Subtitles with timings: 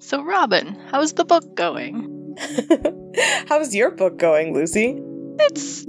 [0.00, 2.36] So, Robin, how's the book going?
[3.48, 4.96] how's your book going, Lucy?
[5.40, 5.84] It's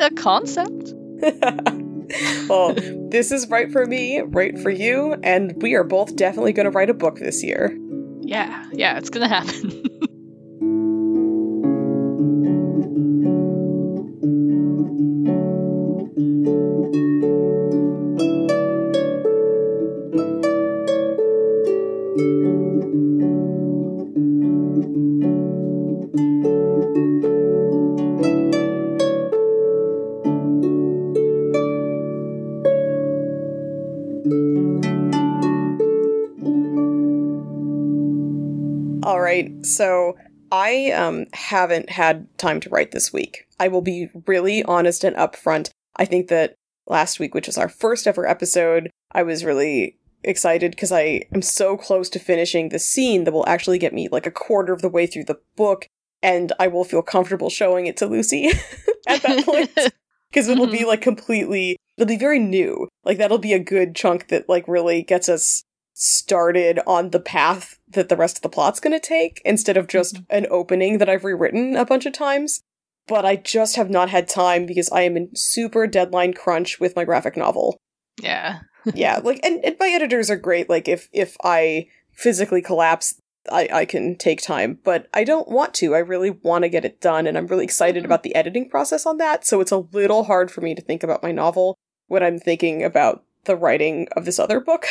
[0.00, 0.94] a concept.
[2.48, 2.74] well,
[3.10, 6.70] this is right for me, right for you, and we are both definitely going to
[6.70, 7.78] write a book this year.
[8.22, 9.82] Yeah, yeah, it's going to happen.
[40.74, 43.46] I um, haven't had time to write this week.
[43.60, 45.70] I will be really honest and upfront.
[45.96, 46.54] I think that
[46.86, 51.42] last week, which is our first ever episode, I was really excited because I am
[51.42, 54.82] so close to finishing the scene that will actually get me like a quarter of
[54.82, 55.86] the way through the book,
[56.22, 58.48] and I will feel comfortable showing it to Lucy
[59.06, 59.70] at that point.
[60.30, 60.88] Because it'll be mm-hmm.
[60.88, 62.88] like completely, it'll be very new.
[63.04, 65.62] Like that'll be a good chunk that like really gets us
[65.94, 69.86] started on the path that the rest of the plot's going to take instead of
[69.86, 70.24] just mm-hmm.
[70.36, 72.60] an opening that I've rewritten a bunch of times.
[73.06, 76.96] But I just have not had time because I am in super deadline crunch with
[76.96, 77.76] my graphic novel.
[78.20, 78.60] Yeah.
[78.94, 80.68] yeah, like and, and my editors are great.
[80.68, 83.20] Like if if I physically collapse,
[83.50, 85.94] I, I can take time, but I don't want to.
[85.94, 88.06] I really want to get it done, and I'm really excited mm-hmm.
[88.06, 89.46] about the editing process on that.
[89.46, 91.76] So it's a little hard for me to think about my novel
[92.08, 94.86] when I'm thinking about the writing of this other book.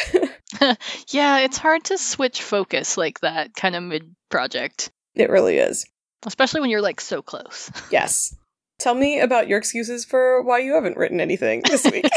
[1.09, 4.91] yeah, it's hard to switch focus like that kind of mid project.
[5.15, 5.85] It really is.
[6.25, 7.71] Especially when you're like so close.
[7.91, 8.35] yes.
[8.79, 12.09] Tell me about your excuses for why you haven't written anything this week.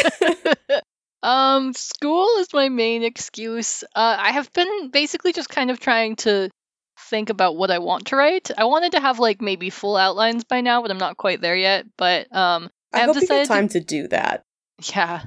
[1.23, 3.84] um, school is my main excuse.
[3.95, 6.51] Uh, I have been basically just kind of trying to
[6.98, 8.51] think about what I want to write.
[8.57, 11.57] I wanted to have like maybe full outlines by now, but I'm not quite there
[11.57, 11.87] yet.
[11.97, 13.81] But um, I, I have hope decided you get time to...
[13.81, 14.42] to do that.
[14.95, 15.24] Yeah,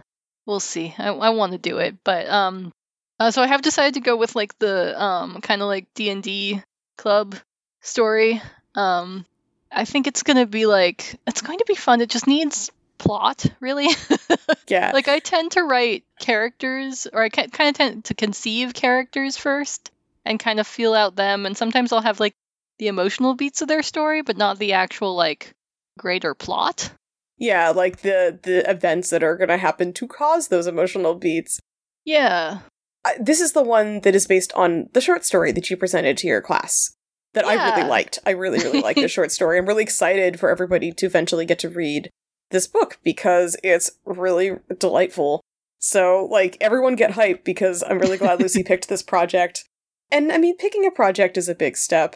[0.50, 0.96] we'll see.
[0.98, 2.74] I, I want to do it, but um,
[3.20, 6.10] uh, so I have decided to go with like the um kind of like D
[6.10, 6.62] and D
[6.98, 7.36] club
[7.82, 8.42] story.
[8.74, 9.26] Um,
[9.72, 12.02] I think it's gonna be like it's going to be fun.
[12.02, 13.88] It just needs plot, really.
[14.68, 14.92] yeah.
[14.92, 19.92] like I tend to write characters, or I kind of tend to conceive characters first
[20.26, 22.34] and kind of feel out them, and sometimes I'll have like
[22.80, 25.54] the emotional beats of their story, but not the actual like
[26.00, 26.92] greater plot.
[27.40, 31.60] Yeah, like the the events that are going to happen to cause those emotional beats.
[32.06, 32.60] Yeah.
[33.06, 36.18] Uh, this is the one that is based on the short story that you presented
[36.18, 36.94] to your class
[37.34, 37.52] that yeah.
[37.52, 38.20] I really liked.
[38.26, 39.58] I really really liked the short story.
[39.58, 42.10] I'm really excited for everybody to eventually get to read
[42.52, 45.42] this book because it's really delightful.
[45.80, 49.66] So, like everyone get hype because I'm really glad Lucy picked this project.
[50.12, 52.16] And I mean, picking a project is a big step.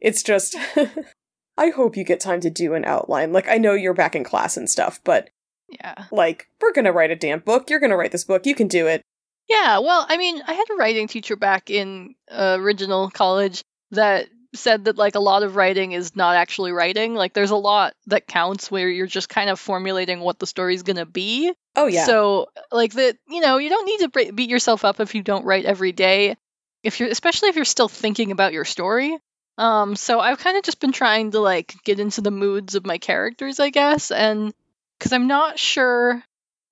[0.00, 0.56] It's just
[1.62, 3.32] I hope you get time to do an outline.
[3.32, 5.30] Like, I know you're back in class and stuff, but
[5.68, 6.06] yeah.
[6.10, 7.70] Like, we're gonna write a damn book.
[7.70, 8.46] You're gonna write this book.
[8.46, 9.02] You can do it.
[9.48, 13.62] Yeah, well, I mean, I had a writing teacher back in uh, original college
[13.92, 17.14] that said that like a lot of writing is not actually writing.
[17.14, 20.82] Like there's a lot that counts where you're just kind of formulating what the story's
[20.82, 21.52] going to be.
[21.76, 22.06] Oh yeah.
[22.06, 25.44] So like that, you know, you don't need to beat yourself up if you don't
[25.44, 26.36] write every day.
[26.82, 29.16] If you're especially if you're still thinking about your story.
[29.62, 32.84] Um, so I've kind of just been trying to like get into the moods of
[32.84, 34.52] my characters, I guess, and
[34.98, 36.20] because I'm not sure.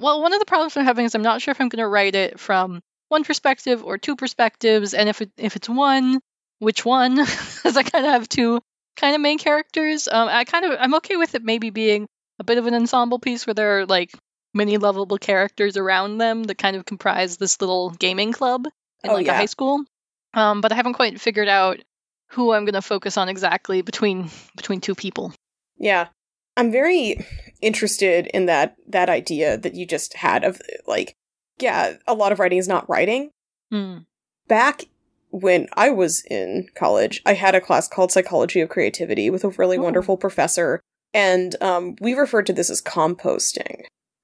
[0.01, 1.87] Well, one of the problems I'm having is I'm not sure if I'm going to
[1.87, 6.19] write it from one perspective or two perspectives, and if it, if it's one,
[6.59, 7.15] which one?
[7.61, 8.61] Because I kind of have two
[8.97, 10.09] kind of main characters.
[10.09, 12.09] Um, I kind of I'm okay with it maybe being
[12.41, 14.11] a bit of an ensemble piece where there are like
[14.53, 18.67] many lovable characters around them that kind of comprise this little gaming club
[19.05, 19.35] in oh, like yeah.
[19.35, 19.85] a high school.
[20.35, 21.79] Um, but I haven't quite figured out
[22.31, 25.33] who I'm going to focus on exactly between between two people.
[25.77, 26.09] Yeah.
[26.57, 27.25] I'm very
[27.61, 31.15] interested in that that idea that you just had of like
[31.61, 33.31] yeah, a lot of writing is not writing.
[33.73, 34.07] Mm.
[34.49, 34.85] Back
[35.31, 39.51] when I was in college, I had a class called Psychology of Creativity with a
[39.51, 39.83] really oh.
[39.83, 40.81] wonderful professor,
[41.13, 43.83] and um, we referred to this as composting.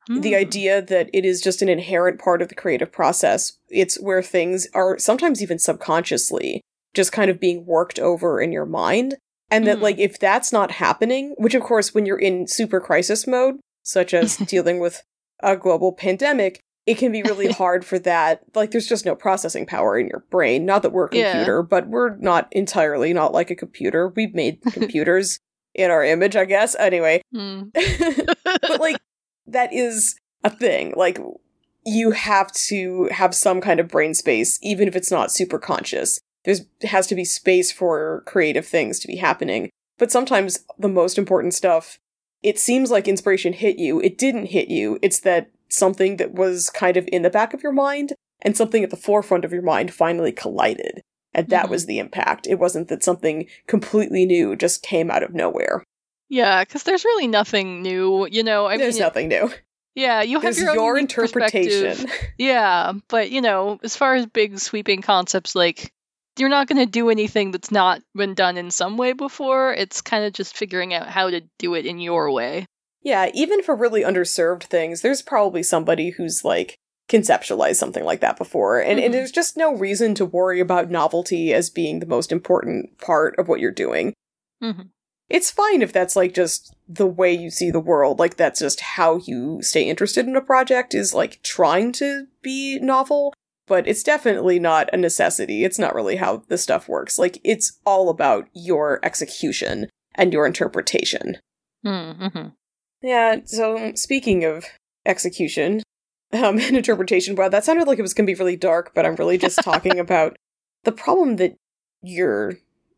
[0.09, 0.23] Mm.
[0.23, 0.37] The hmm.
[0.37, 3.59] idea that it is just an inherent part of the creative process.
[3.69, 6.63] It's where things are sometimes even subconsciously
[6.97, 9.17] just kind of being worked over in your mind.
[9.51, 9.67] And mm.
[9.69, 13.61] that, like, if that's not happening, which of course, when you're in super crisis mode,
[13.85, 15.03] such as dealing with
[15.41, 18.43] a global pandemic, it can be really hard for that.
[18.55, 20.65] Like, there's just no processing power in your brain.
[20.65, 21.69] Not that we're a computer, yeah.
[21.69, 24.09] but we're not entirely not like a computer.
[24.09, 25.39] We've made computers
[25.75, 26.75] in our image, I guess.
[26.77, 27.23] Anyway.
[27.33, 27.71] Mm.
[28.63, 28.97] but, like,
[29.47, 30.95] that is a thing.
[30.97, 31.21] Like,
[31.85, 36.19] you have to have some kind of brain space, even if it's not super conscious
[36.47, 39.69] there's has to be space for creative things to be happening.
[39.99, 41.99] But sometimes the most important stuff,
[42.43, 44.01] it seems like inspiration hit you.
[44.01, 44.99] It didn't hit you.
[45.03, 48.13] It's that something that was kind of in the back of your mind
[48.43, 51.03] and something at the forefront of your mind finally collided.
[51.35, 51.73] And that mm-hmm.
[51.73, 52.47] was the impact.
[52.47, 55.83] It wasn't that something completely new just came out of nowhere.
[56.29, 58.67] Yeah, because there's really nothing new, you know.
[58.67, 59.51] I there's mean, nothing new.
[59.95, 62.07] Yeah, you have there's your, your interpretation.
[62.39, 65.93] Yeah, but you know, as far as big sweeping concepts, like
[66.39, 69.73] you're not going to do anything that's not been done in some way before.
[69.73, 72.67] It's kind of just figuring out how to do it in your way.
[73.03, 76.77] Yeah, even for really underserved things, there's probably somebody who's like
[77.09, 78.81] conceptualized something like that before.
[78.81, 79.05] And, mm-hmm.
[79.07, 83.39] and there's just no reason to worry about novelty as being the most important part
[83.39, 84.13] of what you're doing.
[84.63, 84.89] Mm-hmm.
[85.29, 88.19] It's fine if that's like just the way you see the world.
[88.19, 92.79] Like that's just how you stay interested in a project is like trying to be
[92.79, 93.35] novel.
[93.67, 95.65] But it's definitely not a necessity.
[95.65, 97.19] It's not really how the stuff works.
[97.19, 101.39] Like it's all about your execution and your interpretation.
[101.85, 102.49] Mm-hmm.
[103.03, 104.67] Yeah, so speaking of
[105.05, 105.83] execution,
[106.33, 107.37] um, and interpretation.
[107.37, 109.63] Wow, that sounded like it was going to be really dark, but I'm really just
[109.63, 110.37] talking about
[110.85, 111.57] the problem that
[112.03, 112.55] you're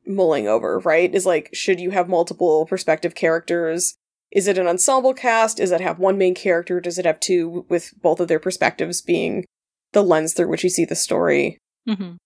[0.06, 1.14] mulling over, right?
[1.14, 3.94] Is like, should you have multiple perspective characters?
[4.30, 5.58] Is it an ensemble cast?
[5.58, 6.80] Does it have one main character?
[6.80, 9.44] Does it have two with both of their perspectives being
[9.92, 11.58] the lens through which you see the story?
[11.88, 12.16] Mm-hmm.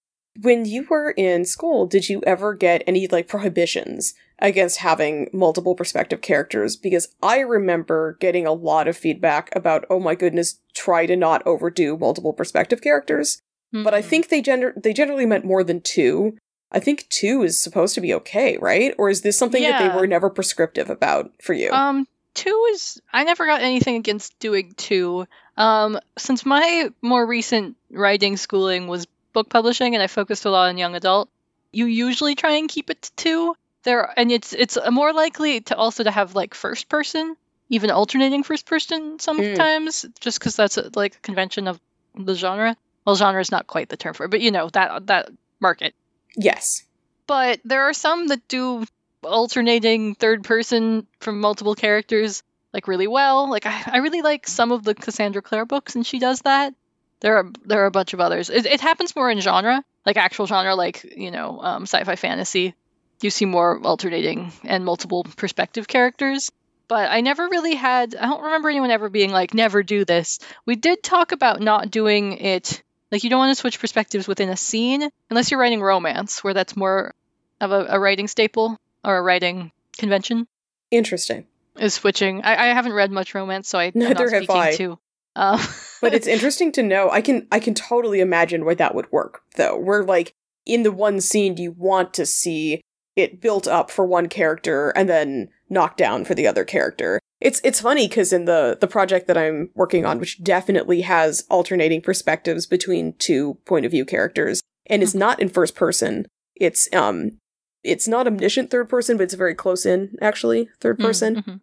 [0.40, 5.74] When you were in school, did you ever get any like prohibitions against having multiple
[5.74, 11.06] perspective characters because I remember getting a lot of feedback about, oh my goodness, try
[11.06, 13.40] to not overdo multiple perspective characters.
[13.74, 13.84] Mm-hmm.
[13.84, 14.08] But I mm-hmm.
[14.08, 16.36] think they gener- they generally meant more than two.
[16.72, 18.94] I think two is supposed to be okay, right?
[18.98, 19.78] Or is this something yeah.
[19.78, 21.70] that they were never prescriptive about for you?
[21.70, 25.26] Um, two is I never got anything against doing two.
[25.56, 30.68] Um, since my more recent writing schooling was book publishing and I focused a lot
[30.68, 31.28] on young adult,
[31.72, 35.76] you usually try and keep it to two there and it's it's more likely to
[35.76, 37.36] also to have like first person
[37.68, 40.20] even alternating first person sometimes mm.
[40.20, 41.80] just because that's a, like a convention of
[42.14, 45.06] the genre well genre is not quite the term for it but you know that
[45.06, 45.30] that
[45.60, 45.94] market
[46.36, 46.84] yes
[47.26, 48.84] but there are some that do
[49.22, 52.42] alternating third person from multiple characters
[52.72, 53.50] like really well.
[53.50, 56.74] Like i, I really like some of the cassandra clare books and she does that.
[57.20, 58.50] There are there are a bunch of others.
[58.50, 62.74] It, it happens more in genre like actual genre like you know um, sci-fi fantasy.
[63.20, 66.50] You see more alternating and multiple perspective characters.
[66.88, 70.40] But I never really had, I don't remember anyone ever being like, never do this.
[70.66, 74.50] We did talk about not doing it, like, you don't want to switch perspectives within
[74.50, 77.14] a scene unless you're writing romance, where that's more
[77.62, 80.46] of a, a writing staple or a writing convention.
[80.90, 81.46] Interesting.
[81.78, 82.42] Is switching.
[82.42, 84.76] I, I haven't read much romance, so I, Neither have I.
[84.76, 84.98] To,
[85.34, 85.64] uh,
[86.02, 87.10] but it's interesting to know.
[87.10, 89.78] I can I can totally imagine why that would work, though.
[89.78, 90.34] Where like
[90.66, 92.82] in the one scene you want to see
[93.16, 97.18] it built up for one character and then knocked down for the other character.
[97.40, 101.44] It's it's funny because in the the project that I'm working on, which definitely has
[101.50, 105.18] alternating perspectives between two point of view characters, and is mm-hmm.
[105.18, 106.26] not in first person.
[106.54, 107.38] It's um
[107.84, 111.36] it's not omniscient third person, but it's very close in actually third mm, person.
[111.36, 111.56] Mm-hmm.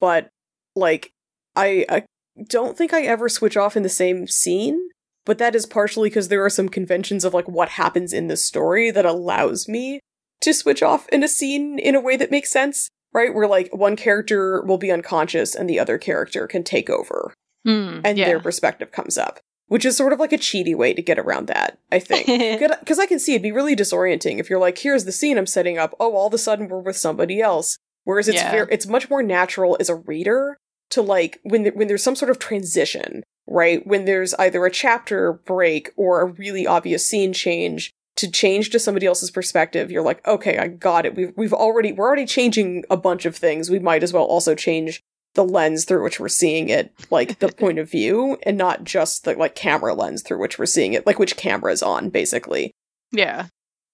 [0.00, 0.30] But
[0.74, 1.12] like
[1.54, 2.04] I, I
[2.48, 4.90] don't think I ever switch off in the same scene,
[5.24, 8.36] but that is partially because there are some conventions of like what happens in the
[8.36, 10.00] story that allows me
[10.42, 13.34] to switch off in a scene in a way that makes sense, right?
[13.34, 17.32] Where like one character will be unconscious and the other character can take over.
[17.66, 18.26] Mm, and yeah.
[18.26, 19.40] their perspective comes up.
[19.68, 22.26] Which is sort of like a cheaty way to get around that, I think.
[22.78, 25.46] Because I can see it'd be really disorienting if you're like, here's the scene I'm
[25.46, 25.94] setting up.
[25.98, 27.76] Oh, all of a sudden we're with somebody else.
[28.04, 28.52] Whereas it's yeah.
[28.52, 30.56] very, it's much more natural as a reader
[30.90, 33.84] to like when th- when there's some sort of transition, right?
[33.84, 38.78] When there's either a chapter break or a really obvious scene change, to change to
[38.78, 41.14] somebody else's perspective, you're like, okay, I got it.
[41.14, 43.70] We've we've already we're already changing a bunch of things.
[43.70, 45.02] We might as well also change
[45.36, 49.24] the lens through which we're seeing it, like the point of view, and not just
[49.24, 52.72] the like camera lens through which we're seeing it, like which camera is on, basically.
[53.12, 53.46] Yeah.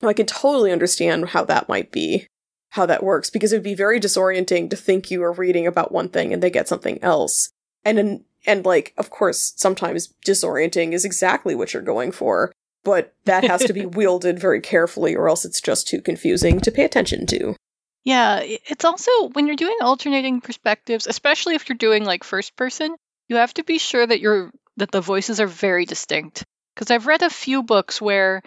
[0.03, 2.27] I can totally understand how that might be,
[2.71, 5.93] how that works, because it would be very disorienting to think you are reading about
[5.93, 7.51] one thing and they get something else.
[7.85, 12.53] And in, and like, of course, sometimes disorienting is exactly what you're going for
[12.85, 16.71] but that has to be wielded very carefully or else it's just too confusing to
[16.71, 17.55] pay attention to.
[18.05, 22.97] Yeah, it's also when you're doing alternating perspectives, especially if you're doing like first person,
[23.29, 26.45] you have to be sure that you're that the voices are very distinct.
[26.75, 28.43] Because I've read a few books where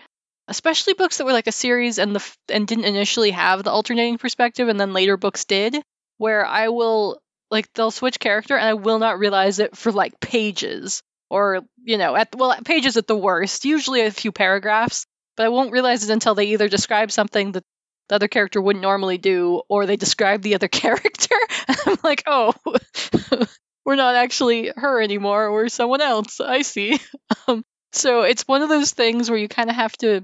[0.47, 4.17] especially books that were like a series and the and didn't initially have the alternating
[4.17, 5.81] perspective and then later books did,
[6.17, 10.19] where I will like they'll switch character and I will not realize it for like
[10.19, 15.05] pages or you know at well pages at the worst usually a few paragraphs
[15.37, 17.63] but I won't realize it until they either describe something that
[18.09, 21.35] the other character wouldn't normally do, or they describe the other character.
[21.85, 22.53] I'm like, oh,
[23.85, 25.51] we're not actually her anymore.
[25.51, 26.39] We're someone else.
[26.39, 26.99] I see.
[27.47, 30.21] Um, so it's one of those things where you kind of have to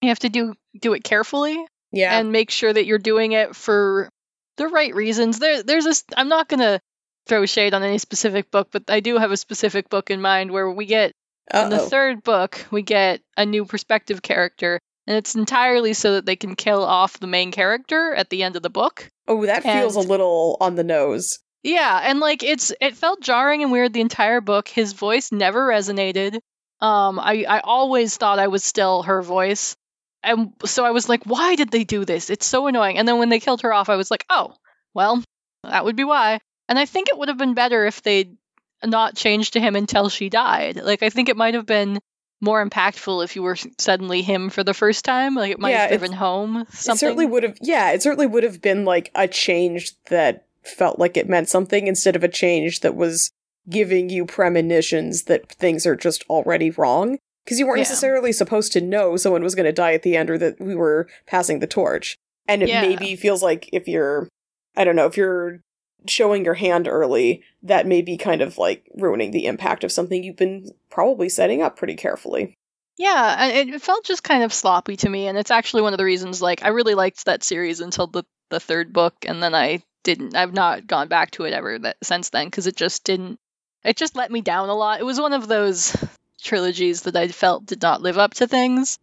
[0.00, 2.18] you have to do do it carefully Yeah.
[2.18, 4.08] and make sure that you're doing it for
[4.56, 5.38] the right reasons.
[5.38, 6.04] There, there's this.
[6.16, 6.80] I'm not gonna
[7.26, 10.50] throw shade on any specific book, but I do have a specific book in mind
[10.52, 11.12] where we get
[11.52, 16.26] in the third book we get a new perspective character, and it's entirely so that
[16.26, 19.08] they can kill off the main character at the end of the book.
[19.28, 21.38] oh, that feels a little on the nose.
[21.62, 24.68] Yeah, and like it's it felt jarring and weird the entire book.
[24.68, 26.38] His voice never resonated.
[26.80, 29.74] Um, I I always thought I was still her voice,
[30.22, 32.28] and so I was like, why did they do this?
[32.28, 32.98] It's so annoying.
[32.98, 34.54] And then when they killed her off, I was like, oh,
[34.92, 35.22] well,
[35.62, 36.40] that would be why.
[36.68, 38.36] And I think it would have been better if they'd
[38.84, 40.76] not changed to him until she died.
[40.76, 41.98] Like I think it might have been
[42.40, 45.34] more impactful if you were suddenly him for the first time.
[45.34, 46.94] Like it might Yeah, have driven home something.
[46.94, 47.56] It certainly would have.
[47.60, 51.86] Yeah, it certainly would have been like a change that felt like it meant something
[51.86, 53.30] instead of a change that was
[53.68, 57.18] giving you premonitions that things are just already wrong.
[57.44, 57.82] Because you weren't Yeah.
[57.82, 60.74] necessarily supposed to know someone was going to die at the end or that we
[60.74, 62.16] were passing the torch.
[62.48, 62.80] And it Yeah.
[62.82, 64.28] maybe feels like if you're,
[64.76, 65.60] I don't know, if you're
[66.06, 70.22] showing your hand early, that may be kind of like ruining the impact of something
[70.22, 72.54] you've been probably setting up pretty carefully.
[72.96, 76.04] Yeah, it felt just kind of sloppy to me, and it's actually one of the
[76.04, 76.40] reasons.
[76.40, 80.36] Like, I really liked that series until the the third book, and then I didn't.
[80.36, 83.40] I've not gone back to it ever that, since then because it just didn't.
[83.82, 85.00] It just let me down a lot.
[85.00, 85.96] It was one of those
[86.40, 88.98] trilogies that I felt did not live up to things.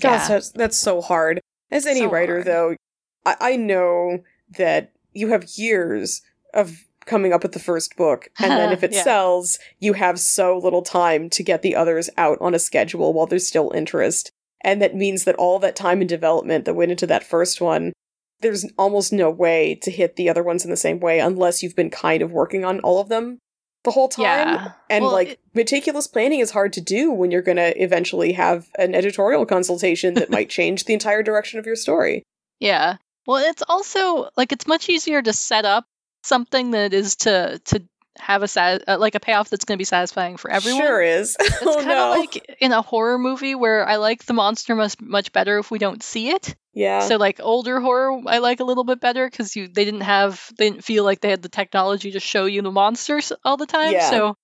[0.00, 1.40] Gosh, that's, that's so hard.
[1.70, 2.46] As any So writer, hard.
[2.46, 2.76] though,
[3.24, 4.22] I, I know
[4.58, 6.22] that you have years
[6.54, 9.02] of coming up with the first book, and then if it Yeah.
[9.02, 13.26] sells, you have so little time to get the others out on a schedule while
[13.26, 14.30] there's still interest.
[14.62, 17.92] And that means that all that time and development that went into that first one,
[18.40, 21.76] there's almost no way to hit the other ones in the same way unless you've
[21.76, 23.38] been kind of working on all of them
[23.84, 24.24] the whole time.
[24.24, 27.82] Yeah, And Well, like it- meticulous planning is hard to do when you're going to
[27.82, 32.22] eventually have an editorial consultation that might change the entire direction of your story.
[32.60, 32.96] yeah.
[33.26, 35.84] Well, it's also like it's much easier to set up
[36.22, 37.82] something that is to to
[38.18, 40.82] have a sat- uh, like a payoff that's going to be satisfying for everyone.
[40.82, 41.36] Sure is.
[41.40, 42.20] It's oh kind of no.
[42.20, 45.78] like in a horror movie where I like the monster much much better if we
[45.78, 46.54] don't see it.
[46.74, 47.00] yeah.
[47.00, 50.52] So like older horror, I like a little bit better because you they didn't have
[50.58, 53.66] they didn't feel like they had the technology to show you the monsters all the
[53.66, 53.92] time.
[53.92, 54.10] Yeah.
[54.10, 54.36] So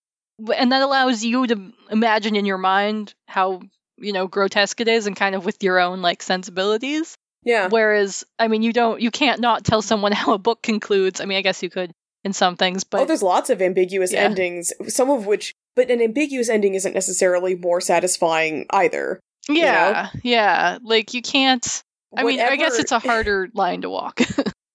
[0.54, 3.60] and that allows you to imagine in your mind how
[3.98, 7.16] you know grotesque it is and kind of with your own like sensibilities.
[7.46, 7.68] Yeah.
[7.70, 11.22] Whereas I mean you don't you can't not tell someone how a book concludes.
[11.22, 11.92] I mean I guess you could
[12.24, 14.24] in some things, but oh, there's lots of ambiguous Yeah.
[14.24, 19.20] endings, some of which, but an ambiguous ending isn't necessarily more satisfying either.
[19.48, 21.82] yeah, yeah, like you can't.
[22.16, 24.20] I mean, I guess it's a harder line to walk.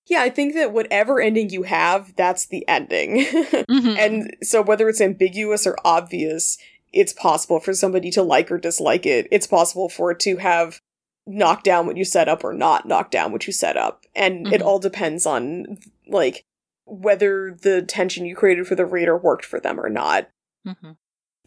[0.08, 3.24] Yeah, I think that whatever ending you have, that's the ending.
[3.24, 3.98] Mhm.
[3.98, 6.58] and so whether it's ambiguous or obvious,
[6.92, 9.28] it's possible for somebody to like or dislike it.
[9.32, 10.82] It's possible for it to have
[11.28, 14.06] knocked down what you set up or not knock down what you set up.
[14.16, 14.66] And it Mhm.
[14.66, 16.44] all depends on like
[16.86, 20.28] whether the tension you created for the reader worked for them or not.
[20.68, 20.98] Mhm.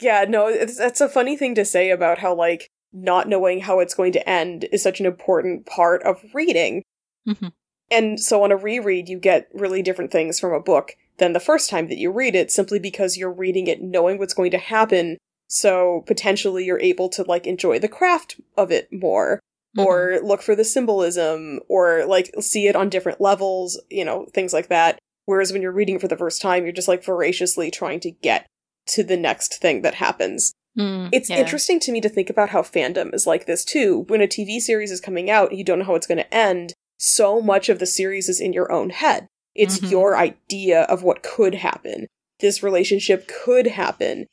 [0.01, 3.81] Yeah, no, it's that's a funny thing to say about how like not knowing how
[3.81, 6.83] it's going to end is such an important part of reading.
[7.29, 7.53] Mhm.
[7.91, 11.41] And so on a reread, you get really different things from a book than the
[11.41, 14.59] first time that you read it, simply because you're reading it knowing what's going to
[14.59, 15.19] happen.
[15.49, 19.41] So potentially you're able to like enjoy the craft of it more,
[19.77, 19.85] Mhm.
[19.87, 24.53] or look for the symbolism, or like see it on different levels, you know, things
[24.53, 24.99] like that.
[25.27, 28.47] Whereas when you're reading for the first time, you're just like voraciously trying to get
[28.89, 30.53] to the next thing that happens.
[30.79, 31.39] Mm, It's yeah.
[31.39, 34.05] interesting to me to think about how fandom is like this too.
[34.09, 36.35] When a TV series is coming out and you don't know how it's going to
[36.35, 39.27] end, so much of the series is in your own head.
[39.55, 39.91] It's Mhm.
[39.91, 42.07] your idea of what could happen.
[42.41, 44.27] This relationship could happen.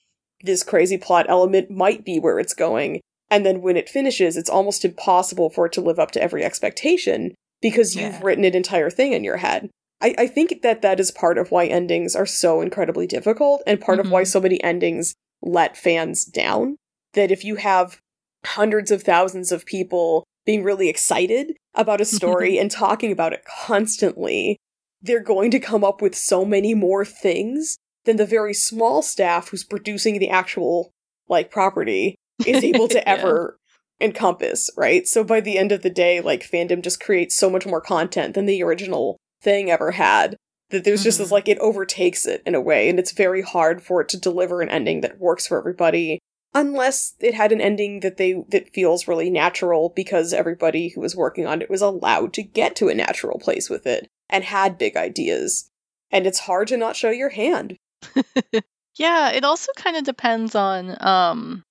[0.43, 3.00] This crazy plot element might be where it's going.
[3.31, 6.43] And then when it finishes, it's almost impossible for it to live up to every
[6.43, 8.19] expectation because you've Yeah.
[8.21, 9.69] written an entire thing in your head.
[10.01, 13.79] I, I think that that is part of why endings are so incredibly difficult and
[13.79, 14.27] part of why Mhm.
[14.27, 16.75] so many endings let fans down.
[17.13, 18.00] That if you have
[18.45, 23.43] hundreds of thousands of people being really excited about a story and talking about it
[23.45, 24.57] constantly,
[25.01, 29.50] they're going to come up with so many more things than the very small staff
[29.50, 30.91] who's producing the actual
[31.29, 33.13] like property is able to Yeah.
[33.13, 33.57] ever
[34.00, 35.07] encompass, right?
[35.07, 38.33] So by the end of the day, like fandom just creates so much more content
[38.33, 40.36] than the original thing ever had.
[40.71, 41.31] That there's just this Mhm.
[41.31, 44.62] like it overtakes it in a way, and it's very hard for it to deliver
[44.62, 46.19] an ending that works for everybody
[46.53, 51.15] unless it had an ending that they that feels really natural because everybody who was
[51.15, 54.77] working on it was allowed to get to a natural place with it and had
[54.77, 55.69] big ideas.
[56.10, 57.77] And it's hard to not show your hand.
[58.95, 61.63] yeah, it also kind of depends on um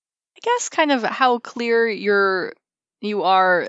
[0.43, 2.53] guess kind of how clear you're
[3.01, 3.69] you are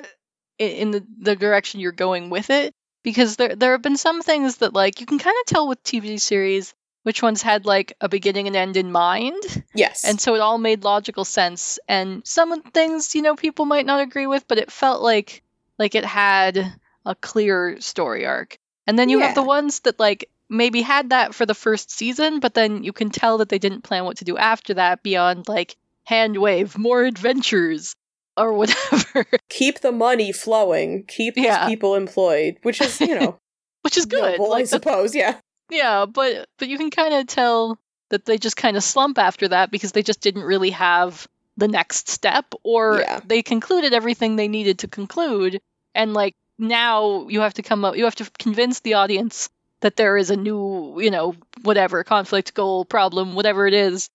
[0.57, 2.73] in the, the direction you're going with it
[3.03, 5.83] because there there have been some things that like you can kind of tell with
[5.83, 6.73] TV series
[7.03, 9.63] which ones had like a beginning and end in mind.
[9.73, 10.05] Yes.
[10.05, 11.79] And so it all made logical sense.
[11.87, 15.41] And some things, you know, people might not agree with, but it felt like
[15.79, 16.73] like it had
[17.05, 18.59] a clear story arc.
[18.85, 19.27] And then you yeah.
[19.27, 22.93] have the ones that like maybe had that for the first season, but then you
[22.93, 25.77] can tell that they didn't plan what to do after that beyond like
[26.11, 27.95] hand wave, more adventures
[28.37, 29.25] or whatever.
[29.49, 31.67] Keep the money flowing, keep yeah.
[31.67, 33.39] people employed, which is, you know,
[33.81, 34.37] which is good.
[34.37, 35.37] Noble, like, I suppose, yeah.
[35.69, 39.47] Yeah, but but you can kind of tell that they just kind of slump after
[39.47, 43.21] that because they just didn't really have the next step or yeah.
[43.25, 45.61] they concluded everything they needed to conclude
[45.93, 49.49] and like now you have to come up you have to convince the audience
[49.81, 54.09] that there is a new, you know, whatever conflict, goal, problem, whatever it is.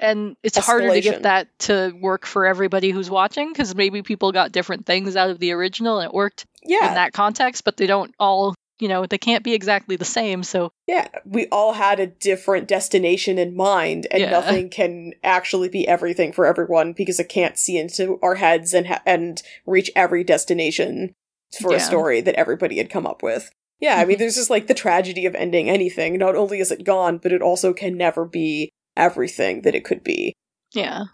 [0.00, 0.62] And it's Escalation.
[0.62, 4.86] harder to get that to work for everybody who's watching because maybe people got different
[4.86, 6.88] things out of the original and it worked yeah.
[6.88, 10.42] in that context, but they don't all you know, they can't be exactly the same.
[10.42, 14.30] So yeah, we all had a different destination in mind, and yeah.
[14.30, 18.88] nothing can actually be everything for everyone because it can't see into our heads and
[18.88, 21.14] ha- and reach every destination
[21.60, 21.76] for yeah.
[21.76, 23.52] a story that everybody had come up with.
[23.78, 24.20] Yeah, I mean, mm-hmm.
[24.20, 26.18] there's just like the tragedy of ending anything.
[26.18, 30.02] Not only is it gone, but it also can never be everything that it could
[30.02, 30.34] be.
[30.72, 31.04] Yeah.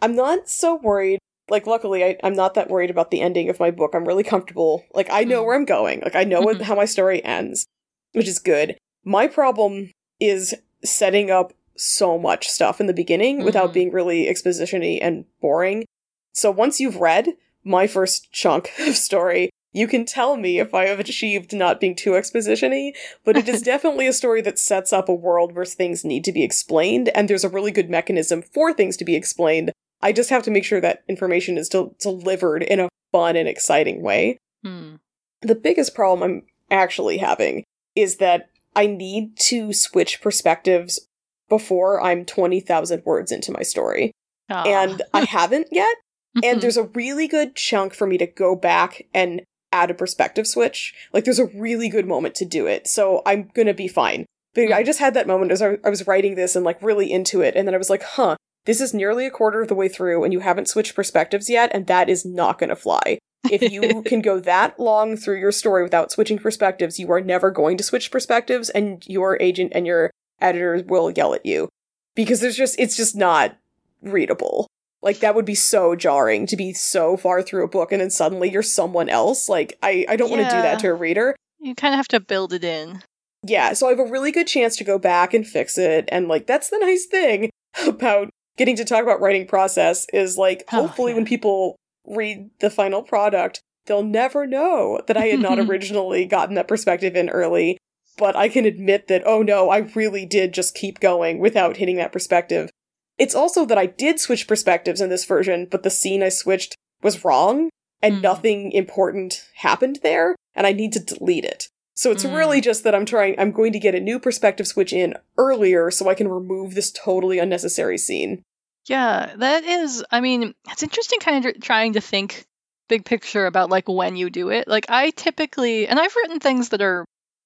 [0.00, 1.18] I'm not so worried
[1.52, 4.24] like luckily I, am not that worried about the ending of my book i'm really
[4.24, 5.46] comfortable like i know mm.
[5.46, 6.64] where i'm going like i know what, mm-hmm.
[6.64, 7.66] how my story ends
[8.12, 13.44] which is good my problem is setting up so much stuff in the beginning mm-hmm.
[13.44, 15.84] without being really expositiony and boring
[16.32, 17.28] so once you've read
[17.64, 21.94] my first chunk of story you can tell me if I have achieved not being
[21.94, 22.92] too expositiony,
[23.24, 26.32] but it is definitely a story that sets up a world where things need to
[26.32, 30.30] be explained, and there's a really good mechanism for things to be explained I just
[30.30, 34.38] have to make sure that information is del- delivered in a fun and exciting way.
[34.64, 34.96] Hmm.
[35.40, 41.06] The biggest problem I'm actually having is that I need to switch perspectives
[41.48, 44.12] before I'm 20,000 words into my story.
[44.50, 44.66] Aww.
[44.66, 45.94] And I haven't yet.
[46.34, 46.60] and mm-hmm.
[46.60, 49.42] there's a really good chunk for me to go back and
[49.72, 50.94] add a perspective switch.
[51.12, 52.86] Like, there's a really good moment to do it.
[52.86, 54.26] So I'm gonna be fine.
[54.54, 57.40] But I just had that moment as I was writing this and like really into
[57.40, 57.56] it.
[57.56, 60.24] And then I was like, huh, this is nearly a quarter of the way through
[60.24, 63.18] and you haven't switched perspectives yet, and that is not going to fly.
[63.50, 67.50] If you can go that long through your story without switching perspectives, you are never
[67.50, 71.68] going to switch perspectives, and your agent and your editors will yell at you.
[72.14, 73.56] Because there's just, it's just not
[74.02, 74.66] readable.
[75.02, 78.10] Like, that would be so jarring to be so far through a book and then
[78.10, 79.48] suddenly you're someone else.
[79.48, 80.36] Like, I, I don't yeah.
[80.36, 81.34] want to do that to a reader.
[81.58, 83.02] You kind of have to build it in.
[83.44, 86.28] Yeah, so I have a really good chance to go back and fix it, and
[86.28, 87.50] like, that's the nice thing
[87.86, 91.16] about getting to talk about writing process is like oh, hopefully yeah.
[91.16, 96.54] when people read the final product, they'll never know that I had not originally gotten
[96.54, 97.78] that perspective in early.
[98.18, 101.96] But I can admit that, oh no, I really did just keep going without hitting
[101.96, 102.68] that perspective.
[103.18, 106.76] It's also that I did switch perspectives in this version, but the scene I switched
[107.02, 107.70] was wrong
[108.02, 108.22] and mm.
[108.22, 111.68] nothing important happened there, and I need to delete it.
[111.94, 112.34] So it's mm.
[112.36, 115.90] really just that I'm trying, I'm going to get a new perspective switch in earlier
[115.90, 118.42] so I can remove this totally unnecessary scene.
[118.86, 122.44] Yeah, that is, I mean, it's interesting kind of trying to think
[122.88, 124.66] big picture about like when you do it.
[124.66, 127.04] Like, I typically, and I've written things that are,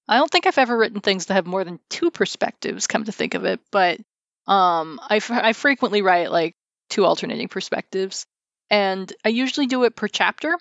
[0.08, 3.12] I don't think I've ever written things that have more than two perspectives, come to
[3.12, 4.00] think of it, but
[4.46, 6.54] um, I, I frequently write like
[6.88, 8.26] two alternating perspectives.
[8.70, 10.56] And I usually do it per chapter.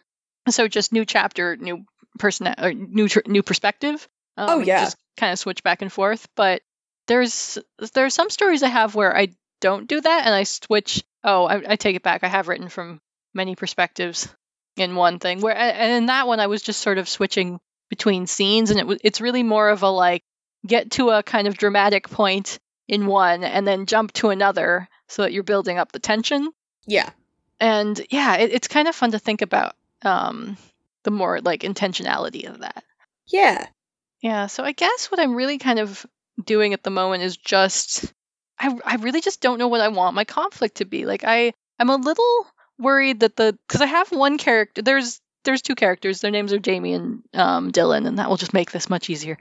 [0.49, 1.85] So just new chapter, new
[2.19, 4.07] person or new new perspective.
[4.37, 6.27] Um, oh yeah, just kind of switch back and forth.
[6.35, 6.61] But
[7.07, 7.57] there's
[7.93, 11.03] there are some stories I have where I don't do that and I switch.
[11.23, 12.23] Oh, I, I take it back.
[12.23, 12.99] I have written from
[13.33, 14.27] many perspectives
[14.77, 15.41] in one thing.
[15.41, 18.85] Where and in that one I was just sort of switching between scenes, and it
[18.85, 20.21] was it's really more of a like
[20.65, 25.23] get to a kind of dramatic point in one and then jump to another so
[25.23, 26.51] that you're building up the tension.
[26.85, 27.09] Yeah.
[27.59, 30.57] And yeah, it, it's kind of fun to think about um,
[31.03, 32.83] the more like intentionality of that.
[33.27, 33.67] Yeah.
[34.21, 34.47] Yeah.
[34.47, 36.05] So I guess what I'm really kind of
[36.43, 38.13] doing at the moment is just
[38.59, 41.05] I I really just don't know what I want my conflict to be.
[41.05, 45.61] Like I I'm a little worried that the because I have one character there's there's
[45.61, 48.89] two characters their names are Jamie and um, Dylan and that will just make this
[48.89, 49.37] much easier.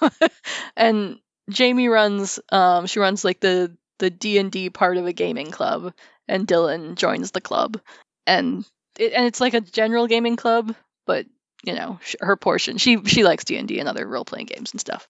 [0.76, 1.18] and
[1.50, 5.92] Jamie runs um she runs like the the D&D part of a gaming club
[6.26, 7.80] and Dylan joins the club
[8.26, 8.64] and
[8.98, 10.74] it, and it's like a general gaming club,
[11.06, 11.26] but
[11.64, 12.78] you know, her portion.
[12.78, 15.08] She she likes D&D and other role-playing games and stuff.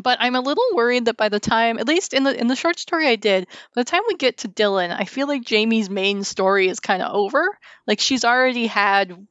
[0.00, 2.56] But I'm a little worried that by the time, at least in the in the
[2.56, 5.88] short story I did, by the time we get to Dylan, I feel like Jamie's
[5.88, 7.58] main story is kind of over.
[7.86, 9.26] Like she's already had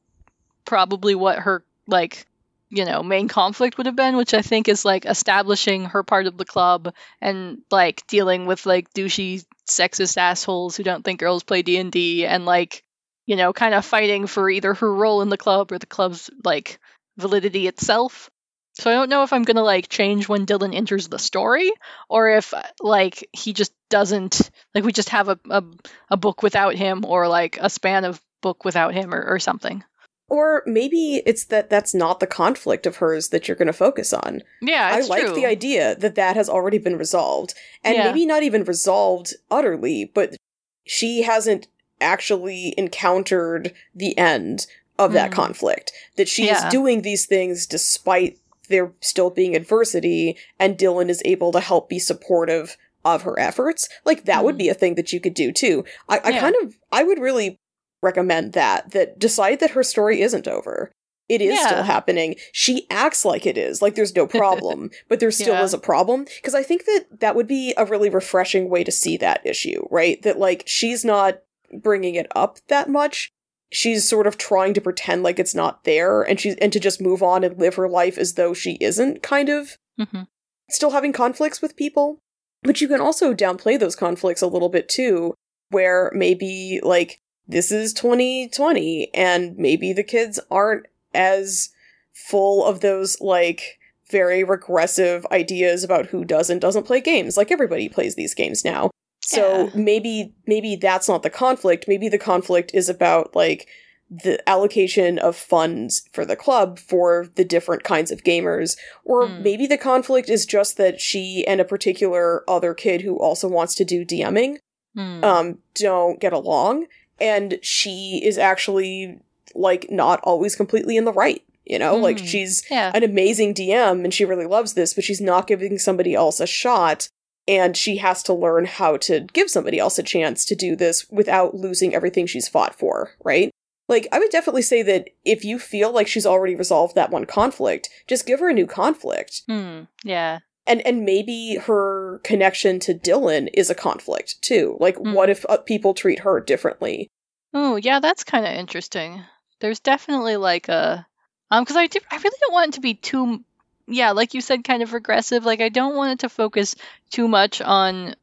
[0.64, 2.26] probably what her like
[2.70, 6.26] you know main conflict would have been which i think is like establishing her part
[6.26, 11.42] of the club and like dealing with like douchey sexist assholes who don't think girls
[11.42, 12.82] play d&d and like
[13.26, 16.30] you know kind of fighting for either her role in the club or the club's
[16.44, 16.78] like
[17.16, 18.30] validity itself.
[18.74, 21.72] So i don't know if i'm gonna like change when dylan enters the story
[22.10, 25.62] or if like he just doesn't like we just have a, a,
[26.10, 29.82] a book without him or like a span of book without him or, or something
[30.28, 34.12] or maybe it's that that's not the conflict of hers that you're going to focus
[34.12, 34.42] on.
[34.60, 35.34] Yeah, I like true.
[35.34, 37.54] the idea that that has already been resolved.
[37.84, 38.04] And Yeah.
[38.06, 40.36] maybe not even resolved utterly, but
[40.84, 41.68] she hasn't
[42.00, 44.66] actually encountered the end
[44.98, 45.34] of that Mhm.
[45.34, 45.92] conflict.
[46.16, 46.66] That she Yeah.
[46.66, 51.88] is doing these things despite there still being adversity, and Dylan is able to help
[51.88, 53.88] be supportive of her efforts.
[54.04, 54.58] Like, that would Mhm.
[54.58, 55.84] be a thing that you could do too.
[56.08, 56.40] I, I Yeah.
[56.40, 57.60] kind of, I would really
[58.06, 60.90] recommend that, that decide that her story isn't over.
[61.28, 62.36] It is still happening.
[62.52, 65.64] She acts like it is, like there's no problem, but there still Yeah.
[65.64, 66.24] is a problem.
[66.36, 69.86] Because I think that that would be a really refreshing way to see that issue,
[69.90, 70.22] right?
[70.22, 71.40] That like she's not
[71.82, 73.32] bringing it up that much.
[73.72, 77.00] She's sort of trying to pretend like it's not there, and she's and to just
[77.00, 80.22] move on and live her life as though she isn't kind of hmm
[80.70, 82.18] still having conflicts with people.
[82.62, 85.34] But you can also downplay those conflicts a little bit too,
[85.70, 91.70] where maybe like this is 2020 and maybe the kids aren't as
[92.12, 93.78] full of those like
[94.10, 97.36] very regressive ideas about who does and doesn't play games.
[97.36, 98.90] Like everybody plays these games now.
[99.22, 99.70] So Yeah.
[99.74, 101.86] maybe maybe that's not the conflict.
[101.88, 103.66] Maybe the conflict is about like
[104.08, 109.42] the allocation of funds for the club for the different kinds of gamers or Hmm.
[109.42, 113.74] maybe the conflict is just that she and a particular other kid who also wants
[113.74, 114.58] to do DMing
[114.94, 115.24] Hmm.
[115.24, 116.86] um don't get along
[117.20, 119.20] and she is actually
[119.54, 122.26] like not always completely in the right you know like Mm.
[122.26, 122.90] she's yeah.
[122.94, 126.46] an amazing DM and she really loves this but she's not giving somebody else a
[126.46, 127.08] shot
[127.48, 131.08] and she has to learn how to give somebody else a chance to do this
[131.10, 133.50] without losing everything she's fought for right
[133.88, 137.24] like i would definitely say that if you feel like she's already resolved that one
[137.24, 139.82] conflict just give her a new conflict Hmm.
[140.04, 140.40] Yeah.
[140.66, 144.76] And and maybe her connection to Dylan is a conflict too.
[144.80, 145.14] Like, Mm.
[145.14, 147.08] what if uh, people treat her differently?
[147.54, 149.22] Oh, yeah, that's kind of interesting.
[149.60, 151.06] There's definitely like a
[151.50, 153.42] um because I do, I really don't want it to be too
[153.88, 155.44] yeah, like you said kind of regressive.
[155.44, 156.74] Like I don't want it to focus
[157.10, 158.16] too much on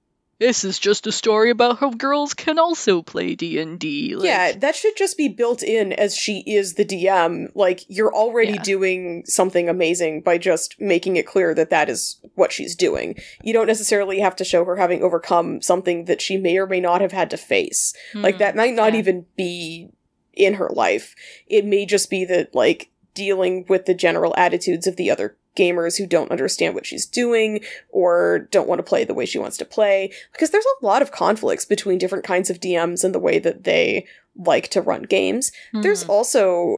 [0.44, 4.14] this is just a story about how girls can also play D&D.
[4.14, 7.48] Like, yeah, that should just be built in as she is the DM.
[7.56, 8.62] Like, you're already Yeah.
[8.64, 13.16] doing something amazing by just making it clear that that is what she's doing.
[13.42, 16.82] You don't necessarily have to show her having overcome something that she may or may
[16.82, 17.94] not have had to face.
[18.14, 19.00] Like, hmm, that might not yeah.
[19.00, 19.92] even be
[20.34, 21.16] in her life.
[21.48, 25.98] It may just be that, like, dealing with the general attitudes of the other gamers
[25.98, 29.58] who don't understand what she's doing or don't want to play the way she wants
[29.58, 30.12] to play.
[30.32, 33.64] Because there's a lot of conflicts between different kinds of DMs and the way that
[33.64, 35.52] they like to run games.
[35.74, 36.10] There's Mhm.
[36.10, 36.76] also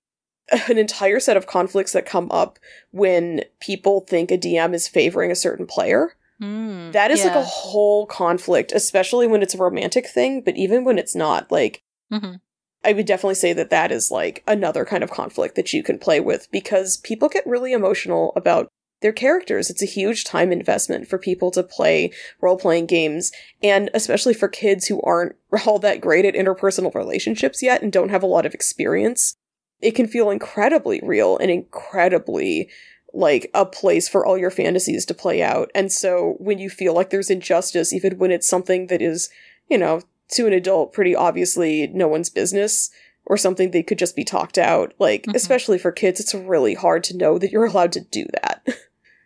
[0.67, 2.59] an entire set of conflicts that come up
[2.91, 6.13] when people think a DM is favoring a certain player.
[6.39, 10.83] Hmm, That is like a whole conflict, especially when it's a romantic thing, but even
[10.83, 12.41] when it's not, like, Mhm.
[12.85, 15.97] I would definitely say that that is like another kind of conflict that you can
[15.97, 18.69] play with because people get really emotional about
[19.01, 19.69] their characters.
[19.69, 24.47] It's a huge time investment for people to play role playing games, and especially for
[24.47, 28.45] kids who aren't all that great at interpersonal relationships yet and don't have a lot
[28.45, 29.35] of experience.
[29.81, 32.69] It can feel incredibly real and incredibly
[33.13, 35.71] like a place for all your fantasies to play out.
[35.73, 39.29] And so when you feel like there's injustice, even when it's something that is,
[39.69, 42.89] you know, to an adult, pretty obviously no one's business
[43.25, 44.93] or something they could just be talked out.
[44.99, 45.35] Like, Mhm.
[45.35, 48.65] especially for kids, it's really hard to know that you're allowed to do that.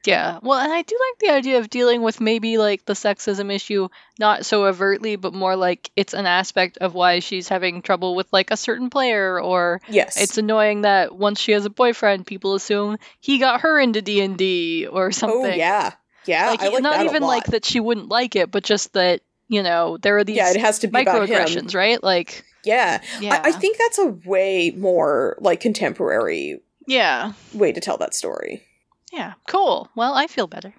[0.05, 0.39] Yeah.
[0.41, 3.89] Well, and I do like the idea of dealing with maybe like the sexism issue
[4.17, 8.27] not so overtly, but more like it's an aspect of why she's having trouble with
[8.31, 10.19] like a certain player or yes.
[10.19, 14.88] it's annoying that once she has a boyfriend, people assume he got her into D&D
[14.88, 15.51] or something.
[15.51, 15.91] Oh, yeah.
[16.25, 16.49] Yeah.
[16.51, 19.21] Like, I like not that even like that she wouldn't like it, but just that,
[19.49, 22.01] you know, there are these yeah, it has to be microaggressions, right?
[22.01, 23.01] Like, Yeah.
[23.19, 23.41] yeah.
[23.43, 27.33] I-, I think that's a way more like contemporary yeah.
[27.53, 28.63] way to tell that story.
[29.12, 29.33] Yeah.
[29.47, 29.89] Cool.
[29.95, 30.73] Well, I feel better.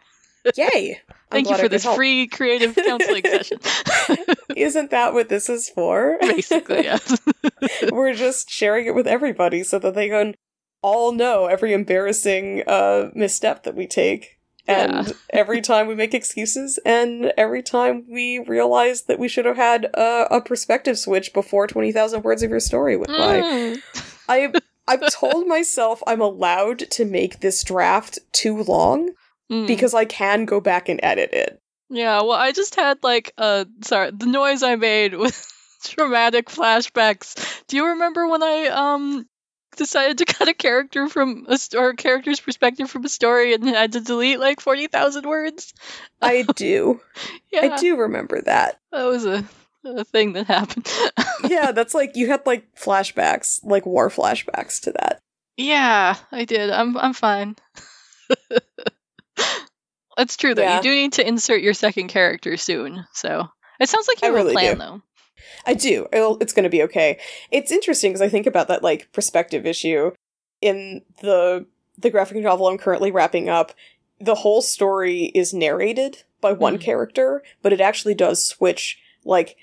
[0.56, 0.98] Yay!
[1.30, 1.96] Thank you for this help.
[1.96, 3.58] free creative counseling session.
[4.56, 6.16] Isn't that what this is for?
[6.20, 7.18] Basically, yes.
[7.92, 10.34] We're just sharing it with everybody so that they can
[10.82, 14.38] all know every embarrassing uh, misstep that we take.
[14.70, 15.12] And yeah.
[15.30, 19.86] every time we make excuses, and every time we realize that we should have had
[19.94, 23.40] a, a perspective switch before 20,000 words of your story went by.
[23.40, 23.82] Mm.
[24.28, 24.52] I,
[24.88, 29.10] I've told myself I'm allowed to make this draft too long
[29.50, 29.66] mm.
[29.66, 31.60] because I can go back and edit it.
[31.90, 35.52] Yeah, well, I just had like uh sorry, the noise I made with
[35.84, 37.62] traumatic flashbacks.
[37.66, 39.26] Do you remember when I um
[39.80, 43.66] decided to cut a character from a or a character's perspective from a story and
[43.66, 45.72] had to delete like 40,000 words?
[46.22, 47.00] I do.
[47.50, 47.62] yeah.
[47.72, 48.78] I do remember that.
[48.92, 49.44] That was a
[49.84, 50.86] a thing that happened.
[51.48, 55.20] yeah, that's like you had like flashbacks, like war flashbacks to that.
[55.56, 56.70] Yeah, I did.
[56.70, 57.56] I'm I'm fine.
[60.16, 60.62] That's true though.
[60.62, 60.76] Yeah.
[60.76, 63.06] You do need to insert your second character soon.
[63.14, 63.48] So
[63.80, 64.78] it sounds like you I have really a plan do.
[64.78, 65.02] though.
[65.66, 66.06] I do.
[66.12, 67.18] It'll, it's going to be okay.
[67.50, 70.12] It's interesting because I think about that like perspective issue
[70.60, 71.66] in the
[71.98, 73.72] the graphic novel I'm currently wrapping up.
[74.18, 76.80] The whole story is narrated by one mm.
[76.80, 79.56] character, but it actually does switch like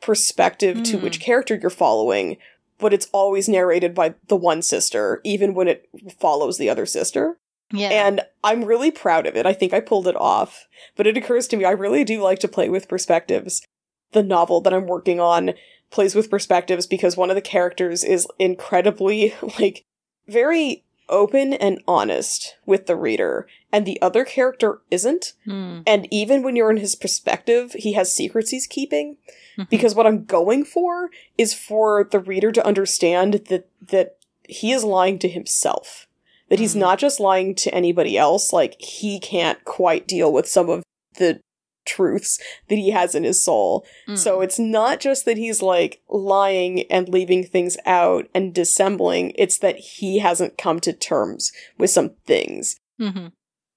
[0.00, 0.84] perspective mm.
[0.84, 1.22] to which hmm.
[1.22, 2.38] character you're following,
[2.78, 7.38] but it's always narrated by the one sister, even when it follows the other sister.
[7.72, 7.88] Yeah.
[7.88, 9.46] And I'm really proud of it.
[9.46, 10.66] I think I pulled it off.
[10.96, 13.62] But it occurs to me I really do like to play with perspectives.
[14.12, 15.54] The novel that I'm working on
[15.90, 19.84] plays with perspectives because one of the characters is incredibly, like,
[20.28, 25.34] very open and honest with the reader, and the other character isn't.
[25.46, 25.82] Mm.
[25.86, 29.16] And even when you're in his perspective, he has secrets he's keeping.
[29.58, 29.64] Mm-hmm.
[29.70, 34.16] Because what I'm going for is for the reader to understand that that
[34.48, 36.06] he is lying to himself
[36.48, 36.80] that he's mm.
[36.80, 40.82] not just lying to anybody else, like he can't quite deal with some of
[41.16, 41.40] the
[41.84, 43.86] truths that he has in his soul.
[44.08, 44.18] Mm.
[44.18, 49.58] So it's not just that he's like lying and leaving things out and dissembling, it's
[49.58, 52.80] that he hasn't come to terms with some things.
[53.00, 53.28] Mm-hmm.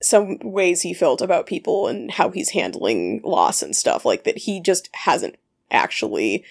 [0.01, 4.39] Some ways he felt about people and how he's handling loss and stuff, like that
[4.39, 5.35] he just hasn't
[5.71, 6.45] actually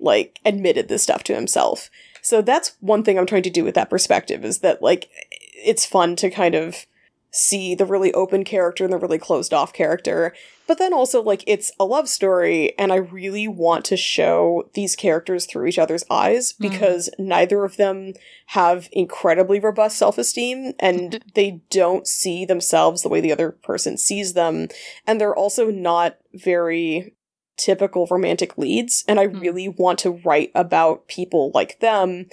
[0.00, 1.88] like admitted this stuff to himself.
[2.22, 5.08] So that's one thing I'm trying to do with that perspective is that like
[5.54, 6.86] it's fun to kind of
[7.30, 10.34] see the really open character and the really closed off character.
[10.72, 14.96] But then also, like, it's a love story, and I really want to show these
[14.96, 16.62] characters through each other's eyes mm-hmm.
[16.66, 17.26] because mm.
[17.26, 18.14] neither of them
[18.46, 23.98] have incredibly robust self esteem and they don't see themselves the way the other person
[23.98, 24.68] sees them.
[25.06, 27.16] And they're also not very
[27.58, 29.04] typical romantic leads.
[29.06, 29.42] And I mm.
[29.42, 32.30] really want to write about people like them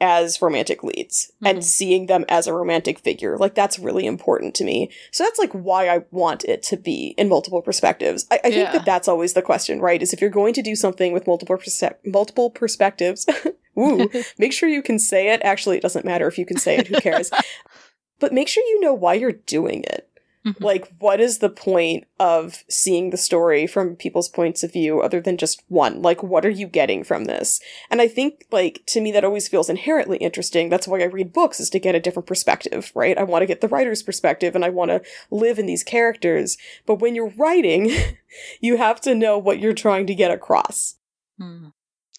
[0.00, 1.46] as romantic leads mm-hmm.
[1.46, 3.38] and seeing them as a romantic figure.
[3.38, 4.90] Like that's really important to me.
[5.12, 8.26] So that's like why I want it to be in multiple perspectives.
[8.30, 8.54] I, I yeah.
[8.54, 10.02] think that that's always the question, right?
[10.02, 13.26] Is if you're going to do something with multiple perse- multiple perspectives,
[13.78, 15.40] ooh, make sure you can say it.
[15.42, 16.88] Actually, it doesn't matter if you can say it.
[16.88, 17.30] Who cares?
[18.20, 20.08] but make sure you know why you're doing it.
[20.46, 20.62] Mm-hmm.
[20.62, 25.20] Like, what is the point of seeing the story from people's points of view other
[25.20, 26.02] than just one?
[26.02, 27.60] Like, what are you getting from this?
[27.90, 30.68] And I think, like, to me, that always feels inherently interesting.
[30.68, 33.16] That's why I read books, is to get a different perspective, right?
[33.16, 36.58] I want to get the writer's perspective and I want to live in these characters.
[36.84, 37.90] But when you're writing,
[38.60, 40.96] you have to know what you're trying to get across.
[41.38, 41.68] Hmm.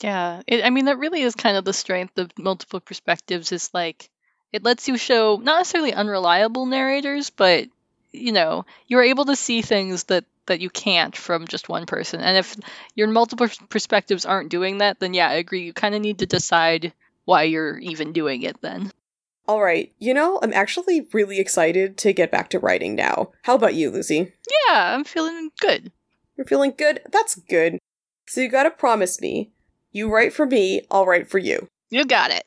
[0.02, 0.42] Yeah.
[0.48, 4.10] It, I mean, that really is kind of the strength of multiple perspectives, is like,
[4.52, 7.68] it lets you show not necessarily unreliable narrators, but
[8.16, 12.22] you know you're able to see things that that you can't from just one person.
[12.22, 12.56] And if
[12.94, 16.26] your multiple perspectives aren't doing that then yeah i agree you kind of need to
[16.26, 16.94] decide
[17.26, 18.92] why you're even doing it then.
[19.48, 23.32] All right you know i'm actually really excited to get back to writing now.
[23.44, 24.34] How about you lucy?
[24.68, 25.92] Yeah i'm feeling good.
[26.38, 27.02] You're feeling good?
[27.12, 27.80] That's good.
[28.28, 29.52] So you gotta promise me
[29.92, 31.68] you write for me i'll write for you.
[31.90, 32.44] You got it